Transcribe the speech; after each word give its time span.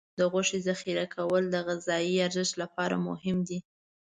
د 0.19 0.21
غوښې 0.31 0.59
ذخیره 0.67 1.05
کول 1.15 1.43
د 1.49 1.55
غذايي 1.67 2.15
ارزښت 2.27 2.53
لپاره 2.61 2.95
مهم 3.07 3.37
دي. 3.47 3.59